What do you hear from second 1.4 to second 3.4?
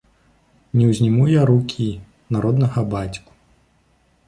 рукі на роднага бацьку.